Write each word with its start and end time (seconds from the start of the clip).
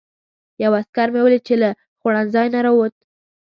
یو 0.63 0.71
عسکر 0.79 1.07
مې 1.13 1.21
ولید 1.23 1.43
چې 1.47 1.55
له 1.61 1.69
خوړنځای 1.99 2.47
نه 2.53 2.59
راووت. 2.65 2.95